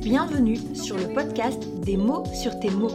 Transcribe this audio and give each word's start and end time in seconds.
Bienvenue 0.00 0.58
sur 0.74 0.96
le 0.96 1.14
podcast 1.14 1.62
Des 1.84 1.96
mots 1.96 2.24
sur 2.34 2.58
tes 2.60 2.70
mots, 2.70 2.90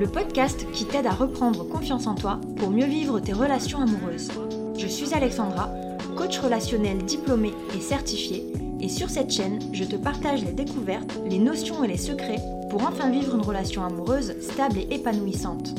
le 0.00 0.06
podcast 0.06 0.66
qui 0.72 0.86
t'aide 0.86 1.06
à 1.06 1.10
reprendre 1.10 1.68
confiance 1.68 2.06
en 2.06 2.14
toi 2.14 2.40
pour 2.56 2.70
mieux 2.70 2.86
vivre 2.86 3.20
tes 3.20 3.32
relations 3.32 3.80
amoureuses. 3.80 4.30
Je 4.78 4.86
suis 4.86 5.12
Alexandra, 5.12 5.68
coach 6.16 6.38
relationnel 6.38 6.98
diplômée 7.04 7.52
et 7.76 7.80
certifiée, 7.80 8.44
et 8.80 8.88
sur 8.88 9.10
cette 9.10 9.30
chaîne, 9.30 9.58
je 9.72 9.84
te 9.84 9.96
partage 9.96 10.44
les 10.44 10.52
découvertes, 10.52 11.18
les 11.28 11.38
notions 11.38 11.84
et 11.84 11.88
les 11.88 11.98
secrets 11.98 12.40
pour 12.70 12.86
enfin 12.86 13.10
vivre 13.10 13.34
une 13.34 13.42
relation 13.42 13.84
amoureuse 13.84 14.34
stable 14.40 14.78
et 14.78 14.94
épanouissante. 14.94 15.74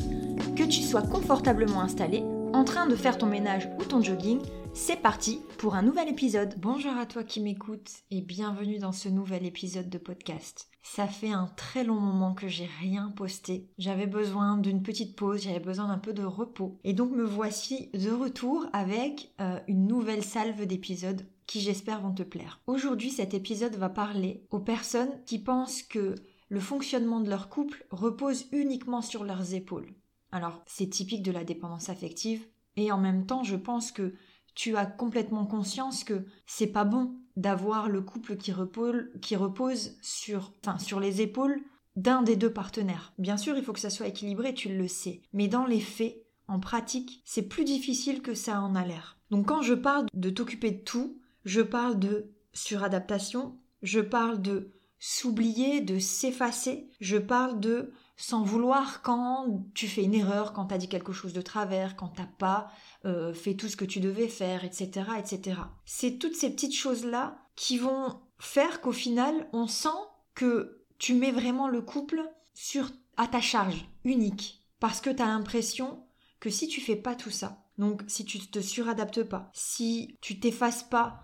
Que 0.55 0.63
tu 0.63 0.81
sois 0.81 1.01
confortablement 1.01 1.81
installé, 1.81 2.23
en 2.55 2.63
train 2.63 2.87
de 2.87 2.95
faire 2.95 3.17
ton 3.17 3.25
ménage 3.25 3.69
ou 3.77 3.83
ton 3.83 4.01
jogging, 4.01 4.39
c'est 4.73 5.01
parti 5.01 5.41
pour 5.57 5.75
un 5.75 5.81
nouvel 5.81 6.07
épisode. 6.07 6.55
Bonjour 6.57 6.93
à 6.95 7.05
toi 7.05 7.25
qui 7.25 7.41
m'écoutes 7.41 7.91
et 8.11 8.21
bienvenue 8.21 8.79
dans 8.79 8.93
ce 8.93 9.09
nouvel 9.09 9.45
épisode 9.45 9.89
de 9.89 9.97
podcast. 9.97 10.69
Ça 10.81 11.05
fait 11.05 11.33
un 11.33 11.51
très 11.57 11.83
long 11.83 11.99
moment 11.99 12.33
que 12.33 12.47
j'ai 12.47 12.69
rien 12.79 13.11
posté. 13.13 13.67
J'avais 13.77 14.07
besoin 14.07 14.57
d'une 14.57 14.83
petite 14.83 15.17
pause, 15.17 15.41
j'avais 15.43 15.59
besoin 15.59 15.89
d'un 15.89 15.97
peu 15.97 16.13
de 16.13 16.23
repos. 16.23 16.79
Et 16.85 16.93
donc 16.93 17.11
me 17.11 17.25
voici 17.25 17.89
de 17.93 18.11
retour 18.11 18.65
avec 18.71 19.33
euh, 19.41 19.59
une 19.67 19.85
nouvelle 19.85 20.23
salve 20.23 20.65
d'épisodes 20.65 21.27
qui 21.47 21.59
j'espère 21.59 21.99
vont 21.99 22.13
te 22.13 22.23
plaire. 22.23 22.61
Aujourd'hui 22.67 23.11
cet 23.11 23.33
épisode 23.33 23.75
va 23.75 23.89
parler 23.89 24.45
aux 24.49 24.59
personnes 24.59 25.11
qui 25.25 25.39
pensent 25.39 25.83
que 25.83 26.15
le 26.47 26.59
fonctionnement 26.61 27.19
de 27.19 27.29
leur 27.29 27.49
couple 27.49 27.85
repose 27.91 28.45
uniquement 28.53 29.01
sur 29.01 29.25
leurs 29.25 29.53
épaules. 29.53 29.93
Alors, 30.35 30.61
c'est 30.65 30.89
typique 30.89 31.23
de 31.23 31.31
la 31.31 31.45
dépendance 31.45 31.87
affective, 31.87 32.45
et 32.75 32.91
en 32.91 32.97
même 32.97 33.25
temps, 33.25 33.43
je 33.43 33.55
pense 33.55 33.93
que 33.93 34.15
tu 34.53 34.75
as 34.75 34.85
complètement 34.85 35.45
conscience 35.45 36.03
que 36.03 36.25
c'est 36.45 36.67
pas 36.67 36.83
bon 36.83 37.15
d'avoir 37.37 37.87
le 37.87 38.01
couple 38.01 38.35
qui 38.35 38.51
repose, 38.51 39.97
sur, 40.01 40.51
sur 40.77 40.99
les 40.99 41.21
épaules 41.21 41.61
d'un 41.95 42.21
des 42.21 42.35
deux 42.35 42.51
partenaires. 42.51 43.13
Bien 43.17 43.37
sûr, 43.37 43.55
il 43.55 43.63
faut 43.63 43.71
que 43.71 43.79
ça 43.79 43.89
soit 43.89 44.09
équilibré, 44.09 44.53
tu 44.53 44.75
le 44.75 44.89
sais. 44.89 45.21
Mais 45.31 45.47
dans 45.47 45.65
les 45.65 45.79
faits, 45.79 46.21
en 46.49 46.59
pratique, 46.59 47.21
c'est 47.23 47.47
plus 47.47 47.63
difficile 47.63 48.21
que 48.21 48.33
ça 48.33 48.61
en 48.61 48.75
a 48.75 48.83
l'air. 48.83 49.17
Donc 49.31 49.47
quand 49.47 49.61
je 49.61 49.73
parle 49.73 50.05
de 50.13 50.29
t'occuper 50.29 50.71
de 50.71 50.83
tout, 50.83 51.17
je 51.45 51.61
parle 51.61 51.97
de 51.97 52.29
suradaptation, 52.51 53.57
je 53.83 54.01
parle 54.01 54.41
de 54.41 54.73
s'oublier, 54.99 55.79
de 55.79 55.97
s'effacer, 55.97 56.89
je 56.99 57.17
parle 57.17 57.61
de 57.61 57.93
sans 58.17 58.43
vouloir 58.43 59.01
quand 59.01 59.65
tu 59.73 59.87
fais 59.87 60.03
une 60.03 60.13
erreur, 60.13 60.53
quand 60.53 60.67
tu 60.67 60.73
as 60.73 60.77
dit 60.77 60.87
quelque 60.87 61.13
chose 61.13 61.33
de 61.33 61.41
travers, 61.41 61.95
quand 61.95 62.09
t'as 62.09 62.25
pas 62.25 62.69
euh, 63.05 63.33
fait 63.33 63.55
tout 63.55 63.67
ce 63.67 63.75
que 63.75 63.85
tu 63.85 63.99
devais 63.99 64.27
faire, 64.27 64.63
etc., 64.63 65.09
etc. 65.17 65.59
C'est 65.85 66.17
toutes 66.17 66.35
ces 66.35 66.49
petites 66.49 66.75
choses-là 66.75 67.37
qui 67.55 67.77
vont 67.77 68.19
faire 68.37 68.81
qu'au 68.81 68.91
final, 68.91 69.47
on 69.53 69.67
sent 69.67 69.89
que 70.33 70.85
tu 70.97 71.13
mets 71.13 71.31
vraiment 71.31 71.67
le 71.67 71.81
couple 71.81 72.23
sur 72.53 72.89
à 73.17 73.27
ta 73.27 73.41
charge 73.41 73.85
unique, 74.03 74.61
parce 74.79 75.01
que 75.01 75.09
tu 75.09 75.21
as 75.21 75.27
l'impression 75.27 76.03
que 76.39 76.49
si 76.49 76.67
tu 76.67 76.81
fais 76.81 76.95
pas 76.95 77.15
tout 77.15 77.29
ça, 77.29 77.65
donc 77.77 78.03
si 78.07 78.25
tu 78.25 78.39
te 78.39 78.59
suradaptes 78.59 79.23
pas, 79.23 79.49
si 79.53 80.17
tu 80.21 80.39
t'effaces 80.39 80.83
pas 80.83 81.21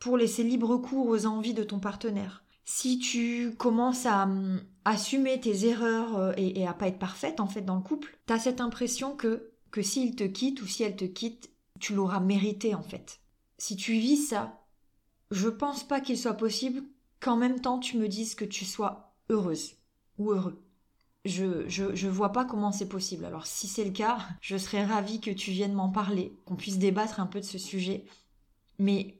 pour 0.00 0.16
laisser 0.16 0.42
libre 0.42 0.76
cours 0.78 1.08
aux 1.08 1.26
envies 1.26 1.54
de 1.54 1.64
ton 1.64 1.80
partenaire, 1.80 2.43
si 2.64 2.98
tu 2.98 3.54
commences 3.56 4.06
à 4.06 4.24
hum, 4.24 4.62
assumer 4.84 5.40
tes 5.40 5.66
erreurs 5.66 6.16
euh, 6.16 6.32
et, 6.36 6.66
à 6.66 6.74
pas 6.74 6.88
être 6.88 6.98
parfaite 6.98 7.40
en 7.40 7.46
fait 7.46 7.62
dans 7.62 7.76
le 7.76 7.82
couple, 7.82 8.18
t'as 8.26 8.38
cette 8.38 8.60
impression 8.60 9.16
que 9.16 9.50
que 9.70 9.82
s'il 9.82 10.14
te 10.14 10.24
quitte 10.24 10.62
ou 10.62 10.68
si 10.68 10.84
elle 10.84 10.94
te 10.94 11.04
quitte, 11.04 11.50
tu 11.80 11.94
l'auras 11.94 12.20
mérité 12.20 12.74
en 12.76 12.82
fait. 12.82 13.20
Si 13.58 13.74
tu 13.76 13.94
vis 13.94 14.16
ça, 14.16 14.64
je 15.32 15.48
pense 15.48 15.82
pas 15.82 16.00
qu'il 16.00 16.16
soit 16.16 16.34
possible 16.34 16.84
qu'en 17.20 17.36
même 17.36 17.60
temps 17.60 17.80
tu 17.80 17.98
me 17.98 18.08
dises 18.08 18.36
que 18.36 18.44
tu 18.44 18.64
sois 18.64 19.16
heureuse 19.30 19.74
ou 20.18 20.30
heureux. 20.30 20.62
Je, 21.24 21.68
je, 21.68 21.94
je 21.94 22.08
vois 22.08 22.32
pas 22.32 22.44
comment 22.44 22.70
c'est 22.70 22.88
possible. 22.88 23.24
Alors 23.24 23.46
si 23.46 23.66
c'est 23.66 23.84
le 23.84 23.90
cas, 23.90 24.18
je 24.40 24.56
serais 24.56 24.84
ravie 24.84 25.20
que 25.20 25.30
tu 25.30 25.50
viennes 25.50 25.72
m'en 25.72 25.88
parler, 25.88 26.38
qu'on 26.44 26.54
puisse 26.54 26.78
débattre 26.78 27.18
un 27.18 27.26
peu 27.26 27.40
de 27.40 27.44
ce 27.44 27.58
sujet. 27.58 28.04
Mais 28.78 29.18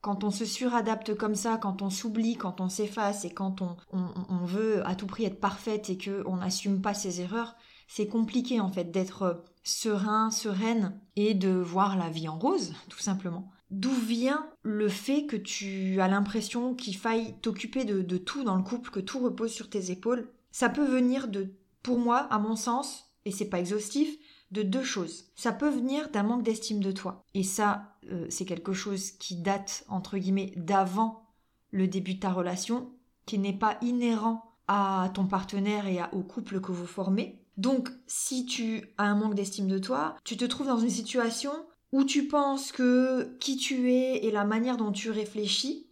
quand 0.00 0.24
on 0.24 0.30
se 0.30 0.44
suradapte 0.44 1.14
comme 1.14 1.34
ça, 1.34 1.58
quand 1.58 1.82
on 1.82 1.90
s'oublie, 1.90 2.36
quand 2.36 2.60
on 2.60 2.68
s'efface 2.68 3.24
et 3.24 3.30
quand 3.30 3.60
on, 3.60 3.76
on, 3.92 4.44
veut 4.44 4.86
à 4.86 4.94
tout 4.94 5.06
prix 5.06 5.24
être 5.24 5.40
parfaite 5.40 5.90
et 5.90 5.98
qu'on 5.98 6.36
n'assume 6.36 6.80
pas 6.80 6.94
ses 6.94 7.20
erreurs, 7.20 7.54
c'est 7.86 8.08
compliqué 8.08 8.60
en 8.60 8.70
fait 8.70 8.90
d'être 8.90 9.44
serein, 9.62 10.30
sereine 10.30 10.98
et 11.16 11.34
de 11.34 11.50
voir 11.50 11.98
la 11.98 12.08
vie 12.08 12.28
en 12.28 12.38
rose, 12.38 12.74
tout 12.88 12.98
simplement. 12.98 13.50
D'où 13.70 13.92
vient 13.92 14.48
le 14.62 14.88
fait 14.88 15.26
que 15.26 15.36
tu 15.36 16.00
as 16.00 16.08
l'impression 16.08 16.74
qu'il 16.74 16.96
faille 16.96 17.34
t'occuper 17.40 17.84
de, 17.84 18.00
de 18.00 18.16
tout 18.16 18.42
dans 18.42 18.56
le 18.56 18.62
couple, 18.62 18.90
que 18.90 19.00
tout 19.00 19.20
repose 19.20 19.52
sur 19.52 19.68
tes 19.68 19.90
épaules? 19.90 20.28
Ça 20.50 20.68
peut 20.68 20.84
venir 20.84 21.28
de, 21.28 21.54
pour 21.82 21.98
moi, 21.98 22.18
à 22.30 22.38
mon 22.38 22.56
sens, 22.56 23.12
et 23.24 23.30
c'est 23.30 23.48
pas 23.48 23.60
exhaustif, 23.60 24.16
de 24.50 24.62
deux 24.62 24.82
choses. 24.82 25.26
Ça 25.36 25.52
peut 25.52 25.68
venir 25.68 26.10
d'un 26.10 26.22
manque 26.22 26.42
d'estime 26.42 26.82
de 26.82 26.92
toi. 26.92 27.24
Et 27.34 27.42
ça, 27.42 27.96
euh, 28.10 28.26
c'est 28.28 28.44
quelque 28.44 28.72
chose 28.72 29.12
qui 29.12 29.36
date, 29.36 29.84
entre 29.88 30.18
guillemets, 30.18 30.52
d'avant 30.56 31.26
le 31.70 31.86
début 31.86 32.14
de 32.14 32.20
ta 32.20 32.32
relation, 32.32 32.90
qui 33.26 33.38
n'est 33.38 33.56
pas 33.56 33.78
inhérent 33.80 34.56
à 34.66 35.10
ton 35.14 35.26
partenaire 35.26 35.86
et 35.86 36.00
au 36.12 36.22
couple 36.22 36.60
que 36.60 36.72
vous 36.72 36.86
formez. 36.86 37.40
Donc, 37.56 37.90
si 38.06 38.46
tu 38.46 38.82
as 38.98 39.04
un 39.04 39.14
manque 39.14 39.34
d'estime 39.34 39.68
de 39.68 39.78
toi, 39.78 40.16
tu 40.24 40.36
te 40.36 40.44
trouves 40.44 40.68
dans 40.68 40.78
une 40.78 40.90
situation 40.90 41.52
où 41.92 42.04
tu 42.04 42.26
penses 42.26 42.72
que 42.72 43.36
qui 43.38 43.56
tu 43.56 43.92
es 43.92 44.24
et 44.24 44.30
la 44.30 44.44
manière 44.44 44.76
dont 44.76 44.92
tu 44.92 45.10
réfléchis 45.10 45.86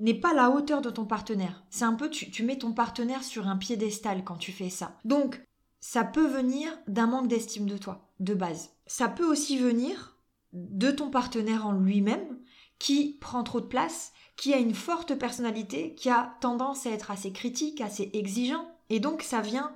n'est 0.00 0.14
pas 0.14 0.34
la 0.34 0.50
hauteur 0.50 0.82
de 0.82 0.90
ton 0.90 1.04
partenaire. 1.04 1.64
C'est 1.70 1.84
un 1.84 1.94
peu, 1.94 2.10
tu, 2.10 2.30
tu 2.30 2.44
mets 2.44 2.58
ton 2.58 2.72
partenaire 2.72 3.22
sur 3.22 3.46
un 3.46 3.56
piédestal 3.56 4.24
quand 4.24 4.36
tu 4.36 4.52
fais 4.52 4.70
ça. 4.70 4.96
Donc, 5.04 5.40
ça 5.82 6.04
peut 6.04 6.28
venir 6.28 6.70
d'un 6.86 7.08
manque 7.08 7.26
d'estime 7.26 7.66
de 7.66 7.76
toi, 7.76 8.08
de 8.20 8.34
base. 8.34 8.70
Ça 8.86 9.08
peut 9.08 9.26
aussi 9.26 9.58
venir 9.58 10.16
de 10.52 10.92
ton 10.92 11.10
partenaire 11.10 11.66
en 11.66 11.72
lui-même, 11.72 12.38
qui 12.78 13.18
prend 13.20 13.42
trop 13.42 13.60
de 13.60 13.66
place, 13.66 14.12
qui 14.36 14.54
a 14.54 14.58
une 14.58 14.74
forte 14.74 15.16
personnalité, 15.16 15.94
qui 15.96 16.08
a 16.08 16.36
tendance 16.40 16.86
à 16.86 16.90
être 16.90 17.10
assez 17.10 17.32
critique, 17.32 17.80
assez 17.80 18.10
exigeant, 18.14 18.64
et 18.90 19.00
donc 19.00 19.22
ça 19.22 19.40
vient 19.40 19.74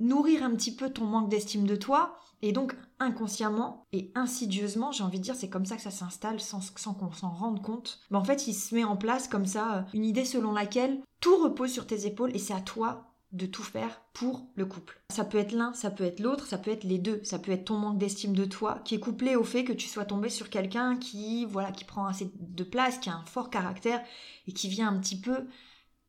nourrir 0.00 0.42
un 0.42 0.50
petit 0.50 0.74
peu 0.74 0.90
ton 0.90 1.04
manque 1.04 1.28
d'estime 1.28 1.68
de 1.68 1.76
toi, 1.76 2.16
et 2.42 2.50
donc 2.50 2.76
inconsciemment 2.98 3.86
et 3.92 4.10
insidieusement, 4.16 4.90
j'ai 4.90 5.04
envie 5.04 5.18
de 5.18 5.24
dire, 5.24 5.36
c'est 5.36 5.48
comme 5.48 5.66
ça 5.66 5.76
que 5.76 5.82
ça 5.82 5.92
s'installe 5.92 6.40
sans, 6.40 6.60
sans 6.76 6.94
qu'on 6.94 7.12
s'en 7.12 7.30
rende 7.30 7.62
compte. 7.62 8.00
Mais 8.10 8.18
en 8.18 8.24
fait, 8.24 8.48
il 8.48 8.54
se 8.54 8.74
met 8.74 8.84
en 8.84 8.96
place 8.96 9.28
comme 9.28 9.46
ça 9.46 9.76
euh, 9.76 9.82
une 9.94 10.04
idée 10.04 10.24
selon 10.24 10.52
laquelle 10.52 11.00
tout 11.20 11.36
repose 11.36 11.70
sur 11.70 11.86
tes 11.86 12.06
épaules 12.06 12.34
et 12.34 12.38
c'est 12.38 12.54
à 12.54 12.60
toi 12.60 13.07
de 13.32 13.46
tout 13.46 13.62
faire 13.62 14.02
pour 14.14 14.46
le 14.54 14.64
couple. 14.64 15.00
Ça 15.10 15.24
peut 15.24 15.38
être 15.38 15.52
l'un, 15.52 15.72
ça 15.74 15.90
peut 15.90 16.04
être 16.04 16.20
l'autre, 16.20 16.46
ça 16.46 16.58
peut 16.58 16.70
être 16.70 16.84
les 16.84 16.98
deux. 16.98 17.20
Ça 17.24 17.38
peut 17.38 17.52
être 17.52 17.66
ton 17.66 17.76
manque 17.76 17.98
d'estime 17.98 18.32
de 18.32 18.44
toi 18.44 18.80
qui 18.84 18.94
est 18.94 19.00
couplé 19.00 19.36
au 19.36 19.44
fait 19.44 19.64
que 19.64 19.72
tu 19.72 19.86
sois 19.86 20.04
tombé 20.04 20.28
sur 20.28 20.48
quelqu'un 20.50 20.96
qui, 20.96 21.44
voilà, 21.44 21.70
qui 21.70 21.84
prend 21.84 22.06
assez 22.06 22.30
de 22.38 22.64
place, 22.64 22.98
qui 22.98 23.10
a 23.10 23.14
un 23.14 23.24
fort 23.24 23.50
caractère 23.50 24.02
et 24.46 24.52
qui 24.52 24.68
vient 24.68 24.88
un 24.88 24.98
petit 24.98 25.20
peu 25.20 25.46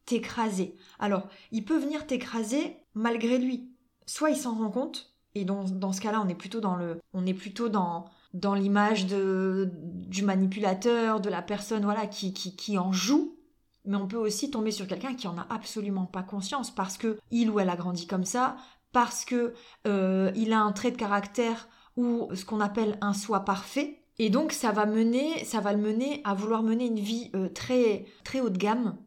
t'écraser. 0.05 0.75
Alors, 0.97 1.27
il 1.51 1.65
peut 1.65 1.77
venir 1.77 2.07
t'écraser 2.07 2.77
malgré 2.93 3.37
lui. 3.37 3.69
Soit 4.05 4.31
il 4.31 4.37
s'en 4.37 4.55
rend 4.55 4.71
compte, 4.71 5.13
et 5.35 5.45
dans, 5.45 5.63
dans 5.63 5.93
ce 5.93 6.01
cas-là, 6.01 6.21
on 6.25 6.29
est 6.29 6.35
plutôt 6.35 6.59
dans 6.59 6.75
le, 6.75 6.99
on 7.13 7.25
est 7.27 7.33
plutôt 7.35 7.69
dans, 7.69 8.05
dans 8.33 8.55
l'image 8.55 9.05
de, 9.05 9.69
du 9.73 10.23
manipulateur, 10.23 11.21
de 11.21 11.29
la 11.29 11.41
personne, 11.41 11.83
voilà, 11.83 12.07
qui, 12.07 12.33
qui, 12.33 12.55
qui 12.55 12.77
en 12.77 12.91
joue 12.91 13.38
mais 13.85 13.97
on 13.97 14.07
peut 14.07 14.17
aussi 14.17 14.51
tomber 14.51 14.71
sur 14.71 14.87
quelqu'un 14.87 15.15
qui 15.15 15.27
en 15.27 15.37
a 15.37 15.47
absolument 15.49 16.05
pas 16.05 16.23
conscience 16.23 16.71
parce 16.71 16.97
que 16.97 17.17
il 17.31 17.49
ou 17.49 17.59
elle 17.59 17.69
a 17.69 17.75
grandi 17.75 18.07
comme 18.07 18.25
ça, 18.25 18.57
parce 18.91 19.25
que 19.25 19.53
euh, 19.87 20.31
il 20.35 20.53
a 20.53 20.59
un 20.61 20.71
trait 20.71 20.91
de 20.91 20.97
caractère 20.97 21.69
ou 21.95 22.29
ce 22.33 22.45
qu'on 22.45 22.59
appelle 22.61 22.97
un 23.01 23.13
soi 23.13 23.41
parfait, 23.41 24.03
et 24.19 24.29
donc 24.29 24.51
ça 24.51 24.71
va 24.71 24.85
mener, 24.85 25.43
ça 25.45 25.61
va 25.61 25.73
le 25.73 25.79
mener 25.81 26.21
à 26.23 26.33
vouloir 26.33 26.63
mener 26.63 26.87
une 26.87 26.99
vie 26.99 27.31
euh, 27.35 27.49
très 27.49 28.05
très 28.23 28.41
haut 28.41 28.49
de 28.49 28.57
gamme 28.57 28.97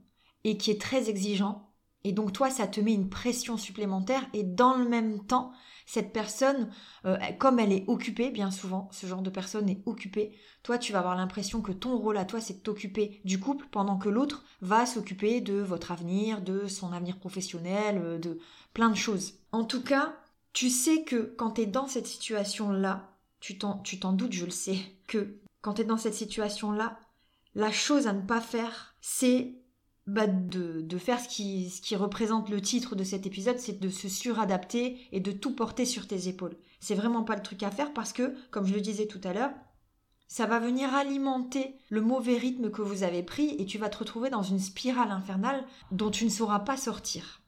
et 0.44 0.56
qui 0.56 0.70
est 0.70 0.80
très 0.80 1.08
exigeant. 1.10 1.71
Et 2.04 2.12
donc 2.12 2.32
toi, 2.32 2.50
ça 2.50 2.66
te 2.66 2.80
met 2.80 2.94
une 2.94 3.08
pression 3.08 3.56
supplémentaire 3.56 4.26
et 4.32 4.42
dans 4.42 4.76
le 4.76 4.88
même 4.88 5.24
temps, 5.24 5.52
cette 5.86 6.12
personne, 6.12 6.70
euh, 7.04 7.16
comme 7.38 7.58
elle 7.58 7.72
est 7.72 7.84
occupée, 7.86 8.30
bien 8.30 8.50
souvent, 8.50 8.88
ce 8.92 9.06
genre 9.06 9.22
de 9.22 9.30
personne 9.30 9.68
est 9.68 9.82
occupée, 9.86 10.32
toi 10.62 10.78
tu 10.78 10.92
vas 10.92 11.00
avoir 11.00 11.16
l'impression 11.16 11.60
que 11.60 11.72
ton 11.72 11.96
rôle 11.96 12.16
à 12.16 12.24
toi 12.24 12.40
c'est 12.40 12.54
de 12.54 12.58
t'occuper 12.60 13.20
du 13.24 13.38
couple 13.38 13.66
pendant 13.70 13.98
que 13.98 14.08
l'autre 14.08 14.44
va 14.60 14.86
s'occuper 14.86 15.40
de 15.40 15.54
votre 15.54 15.92
avenir, 15.92 16.40
de 16.40 16.66
son 16.66 16.92
avenir 16.92 17.18
professionnel, 17.18 18.00
euh, 18.02 18.18
de 18.18 18.38
plein 18.74 18.90
de 18.90 18.96
choses. 18.96 19.34
En 19.52 19.64
tout 19.64 19.82
cas, 19.82 20.16
tu 20.52 20.70
sais 20.70 21.04
que 21.04 21.34
quand 21.36 21.52
tu 21.52 21.62
es 21.62 21.66
dans 21.66 21.86
cette 21.86 22.06
situation-là, 22.06 23.10
tu 23.40 23.58
t'en 23.58 24.12
doutes, 24.12 24.32
je 24.32 24.44
le 24.44 24.50
sais, 24.50 24.78
que 25.06 25.36
quand 25.60 25.74
tu 25.74 25.82
es 25.82 25.84
dans 25.84 25.96
cette 25.96 26.14
situation-là, 26.14 26.98
la 27.54 27.70
chose 27.70 28.06
à 28.06 28.12
ne 28.12 28.22
pas 28.22 28.40
faire, 28.40 28.94
c'est 29.00 29.54
bah, 30.06 30.26
de, 30.26 30.98
faire 30.98 31.20
ce 31.20 31.28
qui, 31.28 31.70
ce 31.70 31.80
qui 31.80 31.94
représente 31.94 32.48
le 32.50 32.60
titre 32.60 32.96
de 32.96 33.04
cet 33.04 33.26
épisode, 33.26 33.58
c'est 33.58 33.78
de 33.80 33.88
se 33.88 34.08
suradapter 34.08 34.98
et 35.12 35.20
de 35.20 35.32
tout 35.32 35.54
porter 35.54 35.84
sur 35.84 36.06
tes 36.06 36.28
épaules. 36.28 36.56
C'est 36.80 36.94
vraiment 36.94 37.22
pas 37.22 37.36
le 37.36 37.42
truc 37.42 37.62
à 37.62 37.70
faire 37.70 37.92
parce 37.92 38.12
que, 38.12 38.34
comme 38.50 38.66
je 38.66 38.74
le 38.74 38.80
disais 38.80 39.06
tout 39.06 39.20
à 39.22 39.32
l'heure, 39.32 39.52
ça 40.26 40.46
va 40.46 40.58
venir 40.58 40.94
alimenter 40.94 41.76
le 41.90 42.00
mauvais 42.00 42.38
rythme 42.38 42.70
que 42.70 42.80
vous 42.80 43.02
avez 43.02 43.22
pris 43.22 43.54
et 43.58 43.66
tu 43.66 43.76
vas 43.78 43.90
te 43.90 43.98
retrouver 43.98 44.30
dans 44.30 44.42
une 44.42 44.58
spirale 44.58 45.10
infernale 45.10 45.62
dont 45.90 46.10
tu 46.10 46.24
ne 46.24 46.30
sauras 46.30 46.60
pas 46.60 46.78
sortir. 46.78 47.42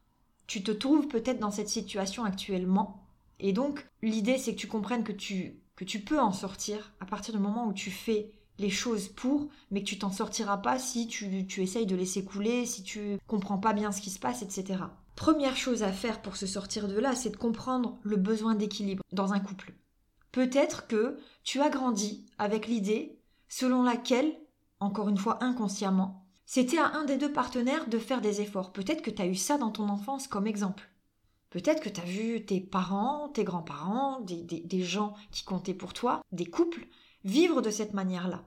Tu 0.46 0.62
te 0.62 0.70
trouves 0.70 1.08
peut-être 1.08 1.40
dans 1.40 1.50
cette 1.50 1.70
situation 1.70 2.24
actuellement 2.24 3.08
et 3.40 3.54
donc 3.54 3.88
l'idée 4.02 4.36
c'est 4.36 4.54
que 4.54 4.60
tu 4.60 4.68
comprennes 4.68 5.02
que 5.02 5.12
tu, 5.12 5.62
que 5.76 5.84
tu 5.84 6.00
peux 6.00 6.20
en 6.20 6.32
sortir 6.32 6.92
à 7.00 7.06
partir 7.06 7.32
du 7.32 7.40
moment 7.40 7.66
où 7.66 7.72
tu 7.72 7.90
fais 7.90 8.32
les 8.58 8.70
choses 8.70 9.08
pour, 9.08 9.48
mais 9.70 9.80
que 9.80 9.86
tu 9.86 9.98
t'en 9.98 10.10
sortiras 10.10 10.58
pas 10.58 10.78
si 10.78 11.06
tu, 11.06 11.46
tu 11.46 11.62
essayes 11.62 11.86
de 11.86 11.96
laisser 11.96 12.24
couler, 12.24 12.66
si 12.66 12.82
tu 12.82 13.18
comprends 13.26 13.58
pas 13.58 13.72
bien 13.72 13.92
ce 13.92 14.00
qui 14.00 14.10
se 14.10 14.18
passe, 14.18 14.42
etc. 14.42 14.84
Première 15.16 15.56
chose 15.56 15.82
à 15.82 15.92
faire 15.92 16.22
pour 16.22 16.36
se 16.36 16.46
sortir 16.46 16.88
de 16.88 16.98
là, 16.98 17.14
c'est 17.14 17.30
de 17.30 17.36
comprendre 17.36 17.98
le 18.02 18.16
besoin 18.16 18.54
d'équilibre 18.54 19.04
dans 19.12 19.32
un 19.32 19.40
couple. 19.40 19.74
Peut-être 20.32 20.86
que 20.86 21.18
tu 21.44 21.60
as 21.60 21.70
grandi 21.70 22.26
avec 22.38 22.66
l'idée 22.66 23.20
selon 23.48 23.82
laquelle, 23.82 24.34
encore 24.80 25.08
une 25.08 25.16
fois 25.16 25.42
inconsciemment, 25.44 26.26
c'était 26.46 26.78
à 26.78 26.94
un 26.94 27.04
des 27.04 27.16
deux 27.16 27.32
partenaires 27.32 27.88
de 27.88 27.98
faire 27.98 28.20
des 28.20 28.40
efforts. 28.40 28.72
Peut-être 28.72 29.02
que 29.02 29.10
tu 29.10 29.22
as 29.22 29.26
eu 29.26 29.36
ça 29.36 29.58
dans 29.58 29.70
ton 29.70 29.88
enfance 29.88 30.26
comme 30.26 30.46
exemple. 30.46 30.90
Peut-être 31.50 31.80
que 31.80 31.88
tu 31.88 32.00
as 32.00 32.04
vu 32.04 32.44
tes 32.44 32.60
parents, 32.60 33.28
tes 33.28 33.44
grands-parents, 33.44 34.20
des, 34.20 34.42
des, 34.42 34.82
gens 34.82 35.14
qui 35.30 35.44
comptaient 35.44 35.72
pour 35.72 35.92
toi, 35.92 36.20
des 36.32 36.46
couples, 36.46 36.88
vivre 37.24 37.60
de 37.60 37.70
cette 37.70 37.94
manière-là. 37.94 38.44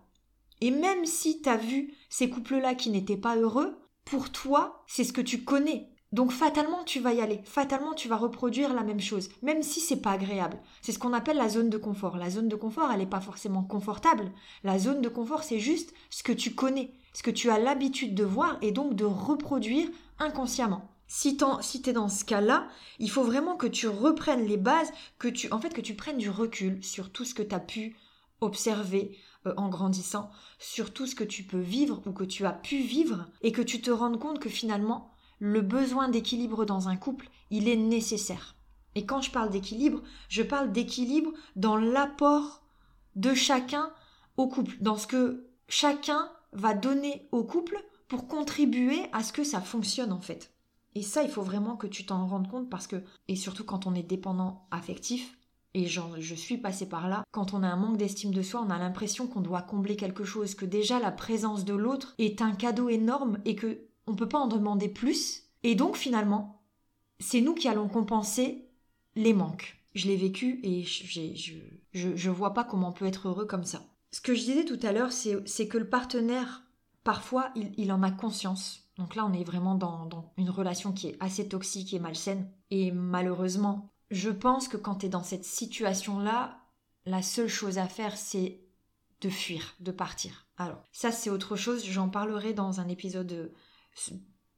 Et 0.61 0.71
même 0.71 1.05
si 1.05 1.41
tu 1.41 1.49
as 1.49 1.57
vu 1.57 1.93
ces 2.09 2.29
couples-là 2.29 2.75
qui 2.75 2.89
n'étaient 2.89 3.17
pas 3.17 3.35
heureux, 3.35 3.77
pour 4.05 4.31
toi, 4.31 4.83
c'est 4.87 5.03
ce 5.03 5.13
que 5.13 5.21
tu 5.21 5.43
connais. 5.43 5.89
Donc 6.13 6.31
fatalement 6.31 6.85
tu 6.85 7.01
vas 7.01 7.13
y 7.13 7.19
aller, 7.19 7.41
fatalement 7.43 7.93
tu 7.93 8.07
vas 8.07 8.15
reproduire 8.15 8.73
la 8.73 8.83
même 8.83 9.01
chose, 9.01 9.27
même 9.41 9.61
si 9.61 9.81
c'est 9.81 10.01
pas 10.01 10.11
agréable. 10.11 10.57
C'est 10.81 10.93
ce 10.93 10.99
qu'on 10.99 11.11
appelle 11.11 11.35
la 11.35 11.49
zone 11.49 11.69
de 11.69 11.77
confort. 11.77 12.15
La 12.15 12.29
zone 12.29 12.47
de 12.47 12.55
confort, 12.55 12.89
elle 12.91 12.99
n'est 12.99 13.05
pas 13.05 13.19
forcément 13.19 13.63
confortable. 13.63 14.31
La 14.63 14.79
zone 14.79 15.01
de 15.01 15.09
confort, 15.09 15.43
c'est 15.43 15.59
juste 15.59 15.93
ce 16.09 16.23
que 16.23 16.31
tu 16.31 16.55
connais, 16.55 16.93
ce 17.13 17.23
que 17.23 17.31
tu 17.31 17.49
as 17.49 17.59
l'habitude 17.59 18.15
de 18.15 18.23
voir 18.23 18.57
et 18.61 18.71
donc 18.71 18.95
de 18.95 19.03
reproduire 19.03 19.89
inconsciemment. 20.17 20.89
Si 21.07 21.37
tu 21.37 21.89
es 21.89 21.93
dans 21.93 22.09
ce 22.09 22.23
cas-là, 22.23 22.67
il 22.99 23.09
faut 23.09 23.23
vraiment 23.23 23.57
que 23.57 23.67
tu 23.67 23.87
reprennes 23.87 24.45
les 24.45 24.57
bases, 24.57 24.91
que 25.19 25.27
tu 25.27 25.51
en 25.51 25.59
fait 25.59 25.73
que 25.73 25.81
tu 25.81 25.93
prennes 25.93 26.17
du 26.17 26.29
recul 26.29 26.81
sur 26.83 27.11
tout 27.11 27.25
ce 27.25 27.33
que 27.33 27.43
tu 27.43 27.55
as 27.55 27.59
pu 27.59 27.97
observer 28.41 29.17
euh, 29.45 29.53
en 29.57 29.69
grandissant, 29.69 30.29
sur 30.59 30.93
tout 30.93 31.05
ce 31.05 31.15
que 31.15 31.23
tu 31.23 31.43
peux 31.43 31.59
vivre 31.59 32.01
ou 32.05 32.11
que 32.11 32.23
tu 32.23 32.45
as 32.45 32.53
pu 32.53 32.81
vivre 32.81 33.27
et 33.41 33.51
que 33.51 33.61
tu 33.61 33.81
te 33.81 33.91
rendes 33.91 34.19
compte 34.19 34.39
que 34.39 34.49
finalement 34.49 35.11
le 35.39 35.61
besoin 35.61 36.09
d'équilibre 36.09 36.65
dans 36.65 36.87
un 36.87 36.95
couple, 36.95 37.29
il 37.51 37.67
est 37.67 37.75
nécessaire. 37.75 38.55
Et 38.95 39.05
quand 39.05 39.21
je 39.21 39.31
parle 39.31 39.51
d'équilibre, 39.51 40.01
je 40.29 40.41
parle 40.41 40.71
d'équilibre 40.71 41.31
dans 41.55 41.77
l'apport 41.77 42.63
de 43.15 43.33
chacun 43.33 43.91
au 44.37 44.47
couple, 44.47 44.75
dans 44.81 44.97
ce 44.97 45.07
que 45.07 45.47
chacun 45.67 46.31
va 46.53 46.73
donner 46.73 47.27
au 47.31 47.43
couple 47.43 47.83
pour 48.07 48.27
contribuer 48.27 49.05
à 49.11 49.23
ce 49.23 49.33
que 49.33 49.43
ça 49.43 49.61
fonctionne 49.61 50.11
en 50.11 50.21
fait. 50.21 50.53
Et 50.95 51.03
ça, 51.03 51.21
il 51.21 51.29
faut 51.29 51.43
vraiment 51.43 51.75
que 51.75 51.85
tu 51.85 52.05
t'en 52.05 52.25
rendes 52.25 52.49
compte 52.49 52.69
parce 52.69 52.87
que, 52.87 53.03
et 53.27 53.35
surtout 53.35 53.63
quand 53.63 53.85
on 53.85 53.93
est 53.93 54.01
dépendant 54.01 54.67
affectif, 54.71 55.36
et 55.77 55.85
je 55.85 56.33
suis 56.33 56.57
passée 56.57 56.89
par 56.89 57.07
là, 57.07 57.23
quand 57.31 57.53
on 57.53 57.61
a 57.61 57.67
un 57.67 57.75
manque 57.75 57.97
d'estime 57.97 58.33
de 58.33 58.41
soi, 58.41 58.65
on 58.65 58.71
a 58.71 58.79
l'impression 58.79 59.27
qu'on 59.27 59.41
doit 59.41 59.61
combler 59.61 59.95
quelque 59.95 60.23
chose, 60.23 60.55
que 60.55 60.65
déjà 60.65 60.99
la 60.99 61.11
présence 61.11 61.65
de 61.65 61.75
l'autre 61.75 62.15
est 62.17 62.41
un 62.41 62.53
cadeau 62.53 62.89
énorme 62.89 63.37
et 63.45 63.55
que 63.55 63.81
on 64.07 64.13
ne 64.13 64.17
peut 64.17 64.27
pas 64.27 64.39
en 64.39 64.47
demander 64.47 64.89
plus. 64.89 65.43
Et 65.61 65.75
donc 65.75 65.95
finalement, 65.95 66.63
c'est 67.19 67.41
nous 67.41 67.53
qui 67.53 67.67
allons 67.67 67.89
compenser 67.89 68.69
les 69.15 69.33
manques. 69.33 69.75
Je 69.93 70.07
l'ai 70.07 70.15
vécu 70.15 70.59
et 70.63 70.83
je, 70.83 71.59
je, 71.93 72.29
vois 72.29 72.53
pas 72.53 72.63
comment 72.63 72.89
on 72.89 72.93
peut 72.93 73.05
être 73.05 73.27
heureux 73.27 73.45
comme 73.45 73.63
ça. 73.63 73.83
Ce 74.11 74.21
que 74.21 74.33
je 74.33 74.41
disais 74.41 74.65
tout 74.65 74.79
à 74.81 74.91
l'heure, 74.91 75.11
c'est 75.11 75.67
que 75.67 75.77
le 75.77 75.89
partenaire, 75.89 76.63
parfois, 77.03 77.51
il, 77.55 77.91
en 77.91 78.01
a 78.03 78.11
conscience. 78.11 78.89
Donc 78.97 79.15
là, 79.15 79.25
on 79.25 79.33
est 79.33 79.43
vraiment 79.43 79.75
dans, 79.75 80.05
dans, 80.05 80.33
une 80.37 80.49
relation 80.49 80.91
qui 80.91 81.07
est 81.09 81.17
assez 81.19 81.47
toxique 81.47 81.93
et 81.93 81.99
malsaine. 81.99 82.49
Et 82.71 82.91
malheureusement, 82.91 83.91
je 84.11 84.29
pense 84.29 84.67
que 84.67 84.77
quand 84.77 84.95
tu 84.95 85.05
es 85.07 85.09
dans 85.09 85.23
cette 85.23 85.45
situation-là, 85.45 86.61
la 87.05 87.21
seule 87.21 87.47
chose 87.47 87.77
à 87.77 87.87
faire, 87.87 88.17
c'est 88.17 88.61
de 89.21 89.29
fuir, 89.29 89.75
de 89.79 89.91
partir. 89.91 90.47
Alors, 90.57 90.83
ça, 90.91 91.11
c'est 91.11 91.29
autre 91.29 91.55
chose. 91.55 91.85
J'en 91.85 92.09
parlerai 92.09 92.53
dans 92.53 92.79
un 92.79 92.87
épisode 92.87 93.51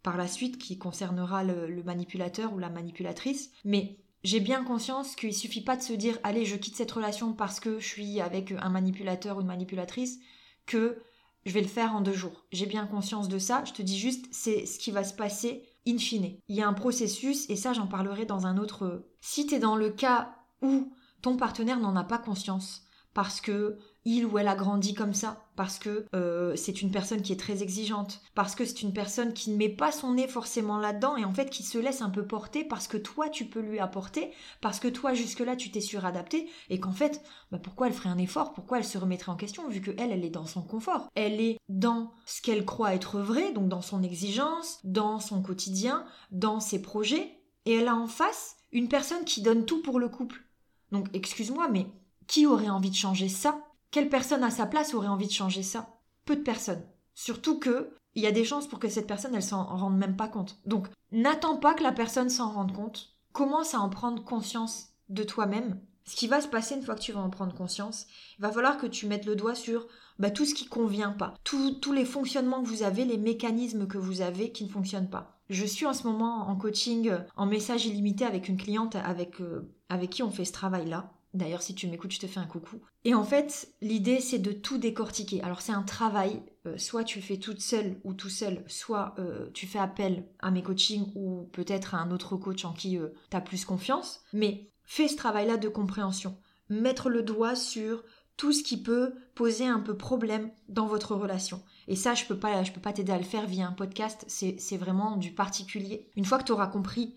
par 0.04 0.18
la 0.18 0.28
suite 0.28 0.58
qui 0.58 0.78
concernera 0.78 1.44
le, 1.44 1.84
manipulateur 1.84 2.54
ou 2.54 2.60
la 2.60 2.70
manipulatrice. 2.70 3.52
Mais 3.66 3.98
j'ai 4.24 4.40
bien 4.40 4.64
conscience 4.64 5.16
qu'il 5.16 5.34
suffit 5.34 5.64
pas 5.64 5.78
de 5.78 5.82
se 5.82 5.94
dire 5.94 6.18
allez 6.24 6.46
je 6.46 6.56
quitte 6.56 6.76
cette 6.76 6.92
relation 6.92 7.34
parce 7.34 7.60
que 7.60 7.80
je 7.80 7.88
suis 7.88 8.20
avec 8.20 8.52
un 8.52 8.70
manipulateur 8.70 9.38
ou 9.38 9.42
une 9.42 9.48
manipulatrice 9.48 10.20
que 10.66 11.02
je 11.46 11.54
vais 11.54 11.62
le 11.62 11.68
faire 11.68 11.96
en 11.96 12.02
deux 12.02 12.14
jours. 12.14 12.46
J'ai 12.52 12.66
bien 12.66 12.86
conscience 12.86 13.30
de 13.30 13.40
ça. 13.40 13.64
Je 13.66 13.74
te 13.74 13.82
dis 13.82 13.98
juste 13.98 14.26
c'est 14.32 14.66
ce 14.66 14.78
qui 14.78 14.92
va 14.92 15.04
se 15.04 15.14
passer 15.14 15.64
in 15.90 15.98
fine. 15.98 16.38
Il 16.48 16.56
y 16.56 16.62
a 16.62 16.68
un 16.68 16.74
processus 16.74 17.50
et 17.50 17.56
ça 17.56 17.74
j'en 17.74 17.88
parlerai 17.88 18.26
dans 18.26 18.46
un 18.46 18.58
autre. 18.58 19.08
Si 19.22 19.46
tu 19.46 19.56
es 19.56 19.60
dans 19.60 19.76
le 19.76 19.90
cas 19.90 20.36
où 20.62 20.94
ton 21.22 21.38
partenaire 21.38 21.80
n'en 21.80 21.96
a 21.96 22.04
pas 22.04 22.18
conscience 22.18 22.84
parce 23.14 23.42
que 23.42 23.78
il 24.06 24.26
ou 24.26 24.38
elle 24.38 24.48
a 24.48 24.56
grandi 24.56 24.94
comme 24.94 25.14
ça, 25.14 25.46
parce 25.56 25.78
que 25.78 26.06
euh, 26.16 26.56
c'est 26.56 26.82
une 26.82 26.92
personne 26.92 27.22
qui 27.22 27.34
est 27.34 27.40
très 27.40 27.62
exigeante, 27.62 28.22
parce 28.34 28.56
que 28.56 28.64
c'est 28.64 28.82
une 28.82 28.94
personne 28.94 29.34
qui 29.34 29.52
ne 29.52 29.58
met 29.58 29.70
pas 29.70 29.92
son 29.92 30.14
nez 30.14 30.28
forcément 30.28 30.78
là-dedans 30.78 31.18
et 31.18 31.26
en 31.26 31.34
fait 31.34 31.50
qui 31.50 31.64
se 31.64 31.78
laisse 31.78 32.02
un 32.02 32.10
peu 32.10 32.26
porter 32.26 32.64
parce 32.64 32.88
que 32.88 32.98
toi 32.98 33.30
tu 33.30 33.46
peux 33.46 33.60
lui 33.60 33.80
apporter, 33.80 34.32
parce 34.62 34.80
que 34.80 34.88
toi 34.88 35.14
jusque-là 35.14 35.56
tu 35.56 35.70
t'es 35.70 35.82
suradapté 35.82 36.50
et 36.70 36.80
qu'en 36.80 36.94
fait 36.94 37.22
bah, 37.52 37.60
pourquoi 37.62 37.88
elle 37.88 37.94
ferait 37.94 38.10
un 38.10 38.18
effort, 38.18 38.54
pourquoi 38.54 38.78
elle 38.78 38.86
se 38.86 38.98
remettrait 38.98 39.32
en 39.32 39.36
question 39.36 39.68
vu 39.68 39.82
que 39.82 39.92
elle 39.98 40.12
elle 40.12 40.24
est 40.24 40.30
dans 40.30 40.46
son 40.46 40.62
confort, 40.62 41.10
elle 41.16 41.42
est 41.42 41.60
dans 41.68 42.12
ce 42.26 42.42
qu'elle 42.42 42.66
croit 42.66 42.96
être 42.96 43.20
vrai, 43.20 43.52
donc 43.52 43.68
dans 43.68 43.82
son 43.82 44.02
exigence, 44.02 44.80
dans 44.84 45.20
son 45.20 45.42
quotidien, 45.42 46.06
dans 46.32 46.60
ses 46.62 46.82
projets 46.82 47.38
et 47.66 47.74
elle 47.74 47.90
a 47.90 47.96
en 47.96 48.08
face 48.08 48.56
une 48.72 48.88
personne 48.88 49.26
qui 49.26 49.42
donne 49.42 49.66
tout 49.66 49.82
pour 49.82 50.00
le 50.00 50.08
couple. 50.08 50.46
Donc 50.92 51.08
excuse-moi 51.14 51.68
mais 51.68 51.88
qui 52.28 52.46
aurait 52.46 52.70
envie 52.70 52.92
de 52.92 52.96
changer 52.96 53.28
ça 53.28 53.60
quelle 53.92 54.10
personne 54.10 54.44
à 54.44 54.52
sa 54.52 54.66
place 54.66 54.94
aurait 54.94 55.08
envie 55.08 55.28
de 55.28 55.32
changer 55.32 55.64
ça? 55.64 55.98
Peu 56.26 56.36
de 56.36 56.42
personnes. 56.42 56.84
Surtout 57.16 57.60
que 57.60 57.92
il 58.16 58.24
y 58.24 58.28
a 58.28 58.32
des 58.32 58.46
chances 58.46 58.68
pour 58.68 58.80
que 58.80 58.90
cette 58.90 59.08
personne 59.08 59.36
elle 59.36 59.44
s'en 59.44 59.64
rende 59.64 59.98
même 59.98 60.16
pas 60.16 60.28
compte. 60.28 60.60
Donc 60.66 60.88
n'attends 61.12 61.58
pas 61.58 61.74
que 61.74 61.84
la 61.84 61.92
personne 61.92 62.30
s'en 62.30 62.52
rende 62.52 62.74
compte. 62.74 63.16
Commence 63.34 63.74
à 63.74 63.80
en 63.80 63.90
prendre 63.90 64.24
conscience 64.24 64.90
de 65.10 65.24
toi-même. 65.24 65.80
Ce 66.06 66.16
qui 66.16 66.28
va 66.28 66.42
se 66.42 66.48
passer 66.48 66.76
une 66.76 66.82
fois 66.82 66.96
que 66.96 67.02
tu 67.02 67.12
vas 67.12 67.20
en 67.20 67.30
prendre 67.30 67.54
conscience, 67.54 68.08
il 68.38 68.42
va 68.42 68.52
falloir 68.52 68.78
que 68.78 68.88
tu 68.88 69.06
mettes 69.06 69.26
le 69.26 69.36
doigt 69.36 69.54
sur 69.54 69.88
bah, 70.18 70.32
tout 70.32 70.46
ce 70.46 70.56
qui 70.56 70.66
convient 70.66 71.12
pas, 71.12 71.36
tous 71.44 71.94
les 71.94 72.06
fonctionnements 72.06 72.64
que 72.64 72.68
vous 72.68 72.84
avez, 72.84 73.06
les 73.06 73.18
mécanismes 73.18 73.88
que 73.88 74.00
vous 74.00 74.22
avez 74.22 74.52
qui 74.52 74.64
ne 74.64 74.70
fonctionnent 74.70 75.10
pas. 75.10 75.40
Je 75.50 75.66
suis 75.66 75.86
en 75.86 75.94
ce 75.94 76.08
moment 76.08 76.48
en 76.48 76.56
coaching, 76.56 77.12
en 77.36 77.46
message 77.46 77.86
illimité 77.86 78.26
avec 78.26 78.50
une 78.50 78.58
cliente 78.58 78.96
avec, 78.96 79.40
euh, 79.40 79.72
avec 79.90 80.10
qui 80.12 80.24
on 80.24 80.32
fait 80.32 80.46
ce 80.46 80.52
travail-là. 80.52 81.12
D'ailleurs, 81.34 81.62
si 81.62 81.76
tu 81.76 81.88
m'écoutes, 81.88 82.12
je 82.12 82.20
te 82.20 82.28
fais 82.28 82.40
un 82.40 82.48
coucou. 82.48 82.82
Et 83.06 83.14
en 83.14 83.24
fait, 83.24 83.72
l'idée, 83.82 84.20
c'est 84.20 84.40
de 84.40 84.52
tout 84.52 84.80
décortiquer. 84.80 85.42
Alors, 85.44 85.62
c'est 85.62 85.72
un 85.72 85.84
travail. 85.84 86.42
Euh, 86.66 86.78
soit 86.78 87.04
tu 87.04 87.22
fais 87.22 87.38
toute 87.38 87.62
seule 87.62 88.00
ou 88.04 88.14
tout 88.14 88.30
seul, 88.30 88.64
soit 88.68 89.14
euh, 89.20 89.50
tu 89.54 89.68
fais 89.68 89.80
appel 89.80 90.26
à 90.40 90.50
mes 90.50 90.64
coachings 90.64 91.12
ou 91.16 91.48
peut-être 91.52 91.94
à 91.94 92.00
un 92.00 92.12
autre 92.12 92.36
coach 92.36 92.66
en 92.66 92.74
qui 92.74 92.98
euh, 92.98 93.10
tu 93.30 93.38
as 93.38 93.42
plus 93.42 93.64
confiance. 93.64 94.22
Mais 94.34 94.72
fais 94.86 95.08
ce 95.08 95.18
travail-là 95.18 95.58
de 95.58 95.70
compréhension. 95.70 96.36
Mettre 96.70 97.10
le 97.10 97.22
doigt 97.22 97.56
sur 97.56 98.04
tout 98.36 98.52
ce 98.52 98.64
qui 98.64 98.82
peut 98.82 99.14
poser 99.36 99.68
un 99.68 99.82
peu 99.82 99.96
problème 99.96 100.50
dans 100.68 100.88
votre 100.88 101.16
relation. 101.16 101.62
Et 101.88 101.96
ça, 101.96 102.16
je 102.16 102.26
peux 102.26 102.40
pas, 102.40 102.64
peux 102.64 102.82
pas 102.82 102.94
t'aider 102.94 103.12
à 103.12 103.18
le 103.18 103.24
faire 103.24 103.46
via 103.46 103.68
un 103.68 103.74
podcast. 103.74 104.24
C'est 104.28 104.78
vraiment 104.78 105.18
du 105.18 105.34
particulier. 105.34 106.10
Une 106.16 106.26
fois 106.26 106.38
que 106.38 106.46
tu 106.46 106.54
auras 106.54 106.68
compris 106.68 107.16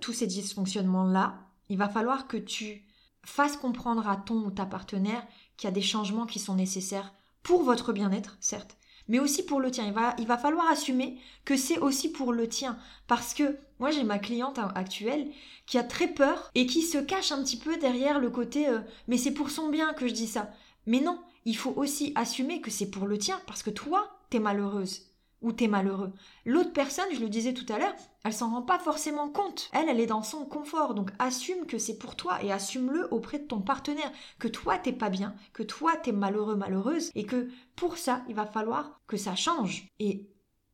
tous 0.00 0.14
ces 0.14 0.26
dysfonctionnements-là, 0.26 1.40
il 1.68 1.76
va 1.76 1.90
falloir 1.90 2.26
que 2.26 2.38
tu 2.38 2.86
fasse 3.24 3.56
comprendre 3.56 4.08
à 4.08 4.16
ton 4.16 4.44
ou 4.44 4.50
ta 4.50 4.66
partenaire 4.66 5.26
qu'il 5.56 5.68
y 5.68 5.72
a 5.72 5.74
des 5.74 5.82
changements 5.82 6.26
qui 6.26 6.38
sont 6.38 6.54
nécessaires 6.54 7.12
pour 7.42 7.62
votre 7.62 7.92
bien-être, 7.92 8.36
certes, 8.40 8.76
mais 9.08 9.18
aussi 9.18 9.44
pour 9.44 9.60
le 9.60 9.70
tien. 9.70 9.86
Il 9.86 9.92
va, 9.92 10.14
il 10.18 10.26
va 10.26 10.38
falloir 10.38 10.70
assumer 10.70 11.18
que 11.44 11.56
c'est 11.56 11.78
aussi 11.78 12.10
pour 12.10 12.32
le 12.32 12.48
tien. 12.48 12.78
Parce 13.06 13.34
que 13.34 13.58
moi, 13.78 13.90
j'ai 13.90 14.04
ma 14.04 14.18
cliente 14.18 14.60
actuelle 14.74 15.28
qui 15.66 15.78
a 15.78 15.82
très 15.82 16.08
peur 16.08 16.50
et 16.54 16.66
qui 16.66 16.82
se 16.82 16.98
cache 16.98 17.32
un 17.32 17.42
petit 17.42 17.56
peu 17.56 17.76
derrière 17.76 18.18
le 18.18 18.30
côté 18.30 18.68
euh, 18.68 18.80
mais 19.08 19.18
c'est 19.18 19.32
pour 19.32 19.50
son 19.50 19.68
bien 19.68 19.94
que 19.94 20.06
je 20.06 20.14
dis 20.14 20.26
ça. 20.26 20.50
Mais 20.86 21.00
non, 21.00 21.18
il 21.44 21.56
faut 21.56 21.72
aussi 21.76 22.12
assumer 22.14 22.60
que 22.60 22.70
c'est 22.70 22.90
pour 22.90 23.06
le 23.06 23.18
tien 23.18 23.40
parce 23.46 23.62
que 23.62 23.70
toi, 23.70 24.18
t'es 24.30 24.38
malheureuse 24.38 25.09
ou 25.42 25.52
t'es 25.52 25.68
malheureux. 25.68 26.12
L'autre 26.44 26.72
personne, 26.72 27.12
je 27.12 27.20
le 27.20 27.28
disais 27.28 27.54
tout 27.54 27.70
à 27.72 27.78
l'heure, 27.78 27.94
elle 28.24 28.32
s'en 28.32 28.50
rend 28.50 28.62
pas 28.62 28.78
forcément 28.78 29.28
compte. 29.28 29.70
Elle, 29.72 29.88
elle 29.88 30.00
est 30.00 30.06
dans 30.06 30.22
son 30.22 30.44
confort. 30.44 30.94
Donc 30.94 31.10
assume 31.18 31.66
que 31.66 31.78
c'est 31.78 31.98
pour 31.98 32.16
toi 32.16 32.42
et 32.42 32.52
assume-le 32.52 33.12
auprès 33.12 33.38
de 33.38 33.46
ton 33.46 33.60
partenaire. 33.60 34.12
Que 34.38 34.48
toi, 34.48 34.78
t'es 34.78 34.92
pas 34.92 35.10
bien, 35.10 35.34
que 35.52 35.62
toi, 35.62 35.96
t'es 35.96 36.12
malheureux, 36.12 36.56
malheureuse 36.56 37.10
et 37.14 37.24
que 37.24 37.48
pour 37.76 37.96
ça, 37.96 38.22
il 38.28 38.34
va 38.34 38.46
falloir 38.46 39.00
que 39.06 39.16
ça 39.16 39.34
change. 39.34 39.88
Et 39.98 40.28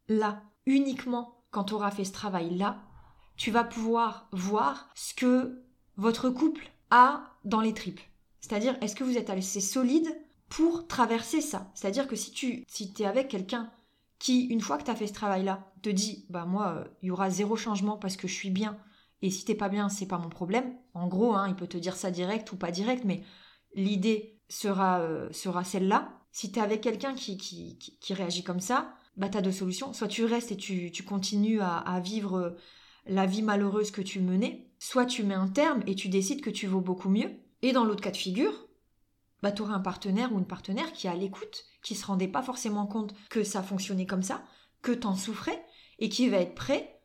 là, 0.09 0.43
uniquement 0.67 1.37
quand 1.51 1.65
tu 1.65 1.75
auras 1.75 1.91
fait 1.91 2.05
ce 2.05 2.13
travail-là, 2.13 2.83
tu 3.37 3.51
vas 3.51 3.65
pouvoir 3.65 4.29
voir 4.33 4.89
ce 4.95 5.15
que 5.15 5.63
votre 5.97 6.29
couple 6.31 6.71
a 6.91 7.23
dans 7.45 7.61
les 7.61 7.75
tripes. 7.75 8.01
C'est-à-dire, 8.41 8.77
est-ce 8.81 8.97
que 8.97 9.05
vous 9.05 9.17
êtes 9.17 9.31
assez 9.31 9.61
solide 9.61 10.09
pour 10.49 10.87
traverser 10.87 11.41
ça? 11.41 11.71
C'est-à-dire 11.75 12.07
que 12.07 12.17
si 12.17 12.33
tu 12.33 12.65
si 12.69 12.93
es 12.99 13.05
avec 13.05 13.29
quelqu'un 13.29 13.71
qui, 14.19 14.45
une 14.47 14.61
fois 14.61 14.79
que 14.79 14.85
tu 14.85 14.91
as 14.91 14.97
fait 14.97 15.07
ce 15.07 15.13
travail-là, 15.13 15.73
te 15.83 15.91
dit 15.91 16.27
bah 16.31 16.45
moi, 16.47 16.77
euh, 16.77 16.85
il 17.03 17.09
y 17.09 17.11
aura 17.11 17.31
zéro 17.31 17.57
changement 17.57 17.97
parce 17.97 18.17
que 18.17 18.29
je 18.29 18.35
suis 18.35 18.51
bien, 18.51 18.79
et 19.23 19.31
si 19.31 19.45
t'es 19.45 19.55
pas 19.55 19.69
bien, 19.69 19.89
c'est 19.89 20.07
pas 20.07 20.19
mon 20.19 20.29
problème. 20.29 20.75
En 20.95 21.09
gros, 21.09 21.35
hein, 21.35 21.47
il 21.49 21.57
peut 21.57 21.67
te 21.67 21.79
dire 21.79 21.97
ça 21.97 22.11
direct 22.11 22.53
ou 22.53 22.57
pas 22.57 22.71
direct, 22.71 23.05
mais 23.05 23.23
l'idée 23.75 24.41
sera, 24.49 25.01
euh, 25.01 25.31
sera 25.33 25.65
celle-là. 25.65 26.13
Si 26.33 26.53
t'es 26.53 26.61
avec 26.61 26.83
quelqu'un 26.83 27.15
qui, 27.15 27.37
qui, 27.39 27.79
qui, 27.79 28.15
réagit 28.15 28.45
comme 28.45 28.61
ça, 28.61 28.95
bah 29.17 29.29
t'as 29.29 29.41
deux 29.41 29.53
solutions. 29.53 29.93
Soit 29.93 30.09
tu 30.09 30.25
restes 30.25 30.53
et 30.53 30.57
tu, 30.57 30.91
tu 30.93 31.03
continues 31.03 31.61
à, 31.61 31.77
à 31.79 32.01
vivre 32.01 32.35
euh, 32.37 32.51
la 33.07 33.27
vie 33.27 33.43
malheureuse 33.43 33.91
que 33.91 34.03
tu 34.03 34.21
menais, 34.21 34.71
soit 34.79 35.07
tu 35.07 35.25
mets 35.25 35.35
un 35.35 35.49
terme 35.49 35.83
et 35.87 35.95
tu 35.95 36.09
décides 36.09 36.43
que 36.43 36.51
tu 36.51 36.67
vaux 36.67 36.81
beaucoup 36.81 37.09
mieux. 37.09 37.31
Et 37.63 37.73
dans 37.73 37.85
l'autre 37.85 38.03
cas 38.03 38.11
de 38.11 38.17
figure, 38.17 38.66
bah 39.43 39.53
t'auras 39.53 39.75
un 39.75 39.81
partenaire 39.81 40.33
ou 40.33 40.39
une 40.39 40.47
partenaire 40.47 40.93
qui 40.93 41.07
est 41.07 41.11
à 41.11 41.15
l'écoute, 41.15 41.65
qui 41.83 41.95
se 41.95 42.07
rendait 42.07 42.29
pas 42.29 42.43
forcément 42.43 42.87
compte 42.87 43.15
que 43.31 43.45
ça 43.45 43.63
fonctionnait 43.63 44.07
comme 44.07 44.23
ça, 44.23 44.43
que 44.83 44.93
t'en 44.93 45.15
souffrais, 45.15 45.65
et 45.99 46.09
qui 46.09 46.29
va 46.29 46.39
être 46.39 46.55
prêt 46.55 47.01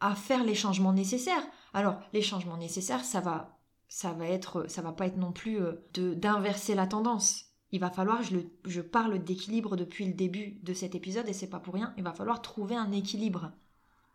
à 0.00 0.14
faire 0.14 0.44
les 0.44 0.54
changements 0.54 0.92
nécessaires. 0.92 1.46
Alors, 1.72 2.00
les 2.12 2.22
changements 2.22 2.56
nécessaires, 2.56 3.04
ça 3.04 3.20
va, 3.20 3.58
ça 3.88 4.12
va 4.12 4.26
être, 4.26 4.70
ça 4.70 4.82
va 4.82 4.92
pas 4.92 5.06
être 5.06 5.16
non 5.16 5.32
plus 5.32 5.60
euh, 5.60 5.86
de 5.94 6.14
d'inverser 6.14 6.74
la 6.74 6.86
tendance. 6.86 7.44
Il 7.72 7.80
va 7.80 7.90
falloir, 7.90 8.22
je, 8.22 8.38
je 8.64 8.80
parle 8.80 9.22
d'équilibre 9.22 9.76
depuis 9.76 10.06
le 10.06 10.14
début 10.14 10.60
de 10.62 10.74
cet 10.74 10.94
épisode 10.94 11.28
et 11.28 11.32
c'est 11.32 11.50
pas 11.50 11.60
pour 11.60 11.74
rien. 11.74 11.94
Il 11.96 12.04
va 12.04 12.12
falloir 12.12 12.42
trouver 12.42 12.76
un 12.76 12.92
équilibre 12.92 13.52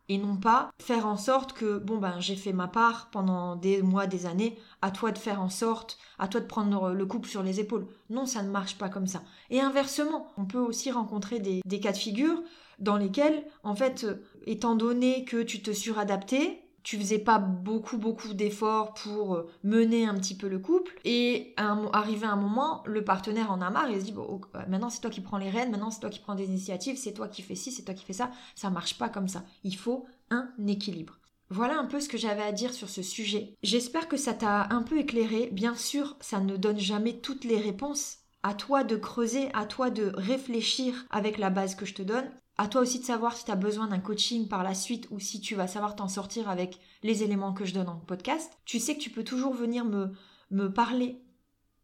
et 0.09 0.17
non 0.17 0.35
pas 0.35 0.71
faire 0.79 1.05
en 1.07 1.17
sorte 1.17 1.53
que 1.53 1.77
bon 1.77 1.97
ben 1.97 2.19
j'ai 2.19 2.35
fait 2.35 2.53
ma 2.53 2.67
part 2.67 3.09
pendant 3.11 3.55
des 3.55 3.81
mois, 3.81 4.07
des 4.07 4.25
années, 4.25 4.57
à 4.81 4.91
toi 4.91 5.11
de 5.11 5.17
faire 5.17 5.41
en 5.41 5.49
sorte, 5.49 5.97
à 6.19 6.27
toi 6.27 6.41
de 6.41 6.45
prendre 6.45 6.91
le 6.91 7.05
couple 7.05 7.29
sur 7.29 7.43
les 7.43 7.59
épaules. 7.59 7.87
Non, 8.09 8.25
ça 8.25 8.43
ne 8.43 8.49
marche 8.49 8.77
pas 8.77 8.89
comme 8.89 9.07
ça. 9.07 9.23
Et 9.49 9.61
inversement, 9.61 10.27
on 10.37 10.45
peut 10.45 10.59
aussi 10.59 10.91
rencontrer 10.91 11.39
des, 11.39 11.61
des 11.65 11.79
cas 11.79 11.91
de 11.91 11.97
figure 11.97 12.41
dans 12.79 12.97
lesquels, 12.97 13.45
en 13.63 13.75
fait, 13.75 14.05
étant 14.47 14.75
donné 14.75 15.23
que 15.23 15.43
tu 15.43 15.61
te 15.61 15.71
suradaptais, 15.71 16.60
tu 16.83 16.97
faisais 16.97 17.19
pas 17.19 17.37
beaucoup 17.39 17.97
beaucoup 17.97 18.33
d'efforts 18.33 18.93
pour 18.93 19.35
euh, 19.35 19.49
mener 19.63 20.05
un 20.05 20.15
petit 20.15 20.35
peu 20.35 20.47
le 20.47 20.59
couple. 20.59 20.99
Et 21.05 21.53
arrivé 21.57 22.25
un 22.25 22.35
moment 22.35 22.83
le 22.85 23.03
partenaire 23.03 23.51
en 23.51 23.61
a 23.61 23.69
marre 23.69 23.89
et 23.89 23.99
se 23.99 24.05
dit 24.05 24.13
bah, 24.13 24.65
maintenant 24.67 24.89
c'est 24.89 25.01
toi 25.01 25.09
qui 25.09 25.21
prends 25.21 25.37
les 25.37 25.49
rênes 25.49 25.71
maintenant 25.71 25.91
c'est 25.91 25.99
toi 25.99 26.09
qui 26.09 26.19
prends 26.19 26.35
des 26.35 26.45
initiatives 26.45 26.97
c'est 26.97 27.13
toi 27.13 27.27
qui 27.27 27.41
fais 27.41 27.55
ci 27.55 27.71
c'est 27.71 27.83
toi 27.83 27.93
qui 27.93 28.05
fais 28.05 28.13
ça. 28.13 28.31
Ça 28.55 28.69
marche 28.69 28.97
pas 28.97 29.09
comme 29.09 29.27
ça. 29.27 29.43
Il 29.63 29.75
faut 29.75 30.05
un 30.29 30.49
équilibre. 30.67 31.19
Voilà 31.49 31.77
un 31.77 31.85
peu 31.85 31.99
ce 31.99 32.07
que 32.07 32.17
j'avais 32.17 32.43
à 32.43 32.53
dire 32.53 32.73
sur 32.73 32.89
ce 32.89 33.01
sujet. 33.01 33.55
J'espère 33.61 34.07
que 34.07 34.17
ça 34.17 34.33
t'a 34.33 34.67
un 34.71 34.83
peu 34.83 34.97
éclairé. 34.99 35.49
Bien 35.51 35.75
sûr 35.75 36.15
ça 36.21 36.39
ne 36.39 36.57
donne 36.57 36.79
jamais 36.79 37.19
toutes 37.19 37.43
les 37.43 37.59
réponses. 37.59 38.17
À 38.43 38.55
toi 38.55 38.83
de 38.83 38.95
creuser, 38.95 39.49
à 39.53 39.65
toi 39.65 39.91
de 39.91 40.11
réfléchir 40.15 41.05
avec 41.11 41.37
la 41.37 41.51
base 41.51 41.75
que 41.75 41.85
je 41.85 41.93
te 41.93 42.01
donne. 42.01 42.31
À 42.57 42.67
toi 42.67 42.81
aussi 42.81 42.99
de 42.99 43.05
savoir 43.05 43.35
si 43.35 43.45
tu 43.45 43.51
as 43.51 43.55
besoin 43.55 43.87
d'un 43.87 43.99
coaching 43.99 44.47
par 44.47 44.63
la 44.63 44.73
suite 44.73 45.07
ou 45.09 45.19
si 45.19 45.41
tu 45.41 45.55
vas 45.55 45.67
savoir 45.67 45.95
t'en 45.95 46.07
sortir 46.07 46.49
avec 46.49 46.79
les 47.01 47.23
éléments 47.23 47.53
que 47.53 47.65
je 47.65 47.73
donne 47.73 47.89
en 47.89 47.97
podcast. 47.97 48.51
Tu 48.65 48.79
sais 48.79 48.95
que 48.95 49.01
tu 49.01 49.09
peux 49.09 49.23
toujours 49.23 49.53
venir 49.53 49.85
me, 49.85 50.11
me 50.51 50.71
parler 50.71 51.21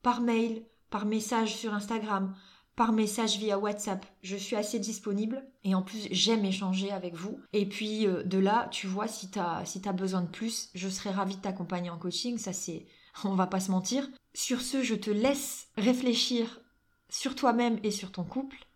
par 0.04 0.22
mail, 0.22 0.64
par 0.90 1.06
message 1.06 1.56
sur 1.56 1.74
Instagram, 1.74 2.36
par 2.76 2.94
message 2.94 3.40
via 3.40 3.58
WhatsApp. 3.58 4.06
Je 4.22 4.38
suis 4.38 4.56
assez 4.56 4.78
disponible 4.78 5.44
et 5.64 5.74
en 5.74 5.82
plus 5.82 6.08
j'aime 6.12 6.46
échanger 6.46 6.92
avec 6.92 7.16
vous. 7.16 7.40
Et 7.52 7.66
puis 7.66 8.06
euh, 8.06 8.24
de 8.24 8.38
là, 8.38 8.70
tu 8.72 8.86
vois, 8.86 9.08
si 9.08 9.32
tu 9.32 9.40
as, 9.40 9.66
si 9.66 9.82
as 9.84 9.94
besoin 9.94 10.22
de 10.22 10.30
plus, 10.30 10.70
je 10.76 10.88
serai 10.88 11.10
ravie 11.10 11.38
de 11.38 11.42
t'accompagner 11.42 11.90
en 11.90 11.98
coaching. 11.98 12.38
Ça 12.38 12.54
c'est, 12.54 12.86
on 13.24 13.34
va 13.34 13.48
pas 13.48 13.60
se 13.60 13.72
mentir. 13.72 14.08
Sur 14.36 14.62
ce, 14.62 14.84
je 14.84 14.96
te 14.96 15.10
laisse 15.10 15.70
réfléchir 15.76 16.62
sur 17.10 17.36
toi-même 17.36 17.80
et 17.84 17.92
sur 17.92 18.12
ton 18.12 18.24
couple. 18.24 18.67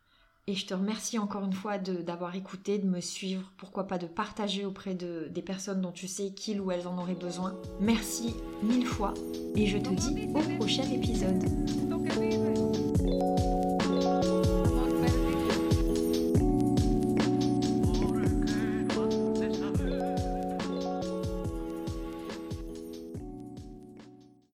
Et 0.52 0.56
je 0.56 0.66
te 0.66 0.74
remercie 0.74 1.18
encore 1.18 1.46
une 1.46 1.54
fois 1.54 1.78
d'avoir 1.78 2.36
écouté, 2.36 2.78
de 2.78 2.86
me 2.86 3.00
suivre, 3.00 3.50
pourquoi 3.56 3.88
pas 3.88 3.98
de 3.98 4.06
partager 4.06 4.66
auprès 4.66 4.96
de, 4.96 5.30
des 5.30 5.42
personnes 5.42 5.80
dont 5.80 5.94
tu 5.94 6.10
sais 6.10 6.32
qu'ils 6.32 6.60
ou 6.60 6.72
elles 6.72 6.90
en 6.90 6.98
auraient 6.98 7.16
besoin. 7.16 7.56
Merci 7.80 8.36
mille 8.62 8.86
fois 8.86 9.14
et 9.56 9.66
je 9.66 9.78
te 9.78 9.90
dis 9.92 10.28
au 10.36 10.58
prochain 10.58 10.84
épisode. 10.92 11.42